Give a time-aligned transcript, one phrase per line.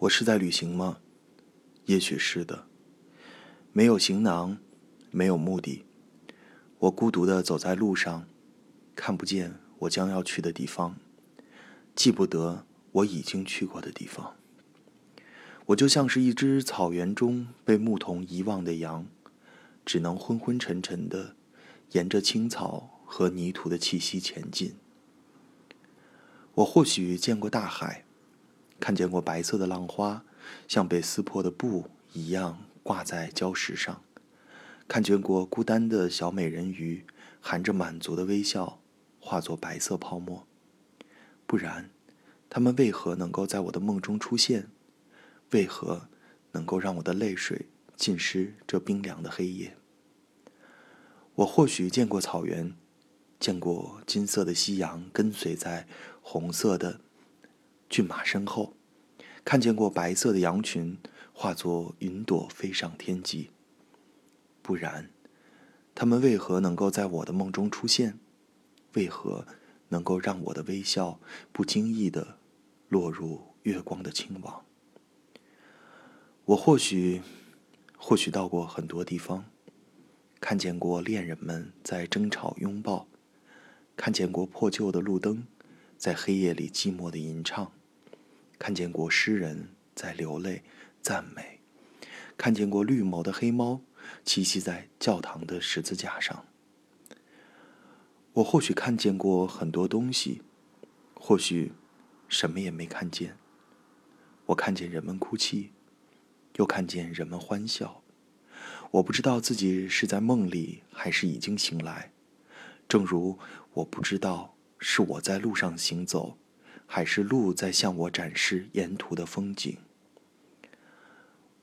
[0.00, 0.96] 我是在旅行吗？
[1.84, 2.64] 也许是的。
[3.70, 4.56] 没有行囊，
[5.10, 5.84] 没有目的，
[6.78, 8.26] 我孤独地走在路上，
[8.96, 10.96] 看不见我将要去的地方，
[11.94, 14.36] 记不得我已经去过的地方。
[15.66, 19.06] 我就像是一只草原中被牧童遗忘的羊，
[19.84, 21.36] 只能昏昏沉沉地
[21.90, 24.76] 沿着青草和泥土的气息前进。
[26.54, 28.06] 我或许见过大海。
[28.80, 30.24] 看见过白色的浪花，
[30.66, 34.02] 像被撕破的布一样挂在礁石上；
[34.88, 37.04] 看见过孤单的小美人鱼，
[37.40, 38.80] 含着满足的微笑，
[39.20, 40.46] 化作白色泡沫。
[41.46, 41.90] 不然，
[42.48, 44.68] 他们为何能够在我的梦中出现？
[45.50, 46.08] 为何
[46.52, 47.66] 能够让我的泪水
[47.96, 49.76] 浸湿这冰凉的黑夜？
[51.34, 52.74] 我或许见过草原，
[53.38, 55.86] 见过金色的夕阳跟随在
[56.22, 57.00] 红色的。
[57.90, 58.74] 骏马身后，
[59.44, 60.96] 看见过白色的羊群
[61.32, 63.50] 化作云朵飞上天际。
[64.62, 65.10] 不然，
[65.92, 68.16] 他们为何能够在我的梦中出现？
[68.92, 69.44] 为何
[69.88, 71.18] 能够让我的微笑
[71.50, 72.38] 不经意的
[72.88, 74.64] 落入月光的青网？
[76.44, 77.22] 我或许，
[77.96, 79.46] 或许到过很多地方，
[80.40, 83.08] 看见过恋人们在争吵拥抱，
[83.96, 85.44] 看见过破旧的路灯
[85.98, 87.72] 在黑夜里寂寞的吟唱。
[88.60, 90.62] 看见过诗人在流泪
[91.00, 91.60] 赞美，
[92.36, 93.80] 看见过绿眸的黑猫
[94.22, 96.44] 栖息在教堂的十字架上。
[98.34, 100.42] 我或许看见过很多东西，
[101.14, 101.72] 或许
[102.28, 103.38] 什么也没看见。
[104.44, 105.72] 我看见人们哭泣，
[106.56, 108.02] 又看见人们欢笑。
[108.90, 112.12] 我不知道自己是在梦里还是已经醒来，
[112.86, 113.38] 正如
[113.72, 116.36] 我不知道是我在路上行走。
[116.92, 119.76] 还是路在向我展示沿途的风景。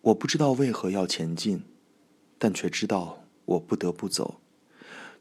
[0.00, 1.62] 我不知道为何要前进，
[2.38, 4.40] 但却知道我不得不走，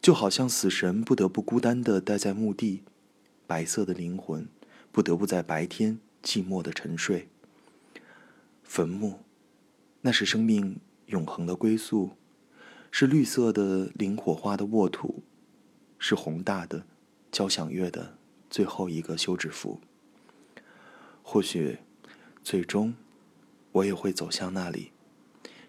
[0.02, 2.84] 就好像死神不得不孤单地待在墓地，
[3.46, 4.48] 白色的灵魂
[4.94, 7.28] 不得不在白天寂寞地沉睡。
[8.64, 9.20] 坟墓，
[10.00, 12.12] 那是生命永恒的归宿，
[12.90, 15.24] 是绿色的灵火花的沃土，
[15.98, 16.86] 是宏大的
[17.30, 18.18] 交响乐的
[18.50, 19.82] 最后一个休止符。
[21.32, 21.78] 或许，
[22.44, 22.96] 最终，
[23.72, 24.92] 我也会走向那里，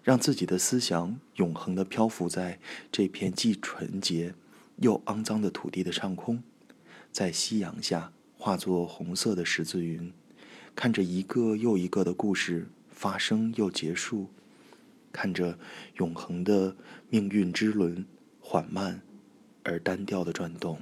[0.01, 2.57] 让自己的思想永恒的漂浮在
[2.91, 4.33] 这片既纯洁
[4.77, 6.41] 又肮脏的土地的上空，
[7.11, 10.11] 在夕阳下化作红色的十字云，
[10.75, 14.31] 看着一个又一个的故事发生又结束，
[15.11, 15.59] 看着
[15.97, 16.75] 永恒的
[17.07, 18.03] 命运之轮
[18.39, 18.99] 缓慢
[19.63, 20.81] 而单调的转动。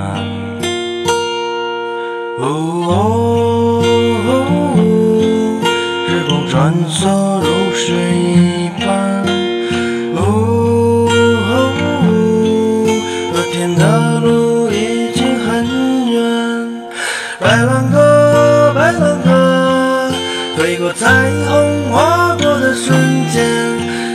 [18.91, 20.11] 白兰鸽，
[20.57, 21.07] 飞过彩
[21.47, 22.93] 虹划过的瞬
[23.31, 23.47] 间，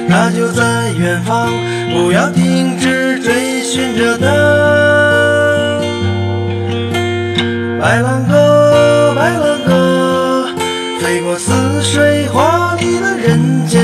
[0.06, 1.48] 它就在远方，
[1.94, 4.26] 不要停止追寻着它。
[7.80, 10.46] 白兰鸽，白兰鸽，
[11.00, 13.82] 飞过似水华丽的人间，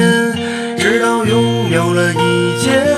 [0.77, 2.92] 直到拥有了一切，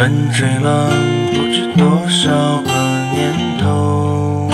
[0.00, 0.88] 沉醉了
[1.30, 2.30] 不知多少
[2.62, 2.72] 个
[3.12, 3.20] 年
[3.58, 4.48] 头，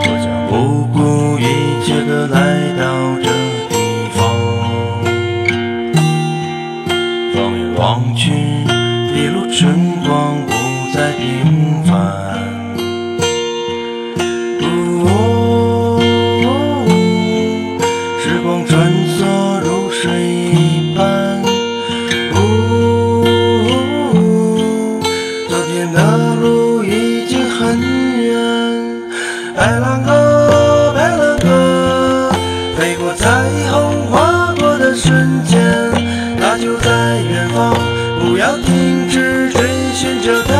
[0.00, 1.42] 我将不顾一
[1.84, 2.38] 切的来
[2.78, 2.84] 到
[3.18, 3.26] 这
[3.68, 3.74] 地
[4.14, 4.16] 方。
[7.34, 8.30] 放眼望去，
[9.12, 9.74] 一路春
[10.06, 10.52] 光不
[10.94, 12.35] 再平凡。
[32.76, 33.26] 飞过彩
[33.70, 35.58] 虹划过的瞬间，
[36.38, 37.74] 那就在远方，
[38.20, 39.62] 不要停止追
[39.94, 40.52] 寻着它。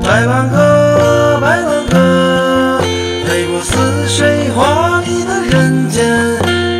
[0.00, 2.80] 百万个，百万个，
[3.26, 6.06] 飞过似水华丽的人间，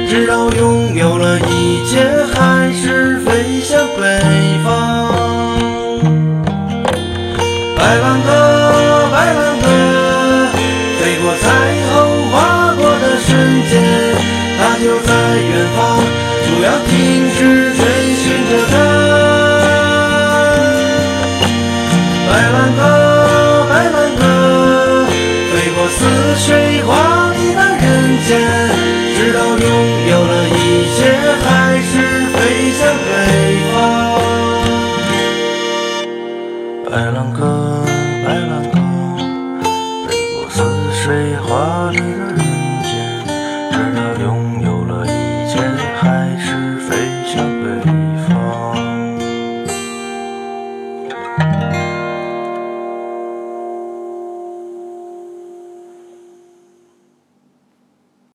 [0.09, 4.21] 直到拥有了一切，还是飞向北
[4.63, 5.11] 方。
[7.77, 8.50] 百万个。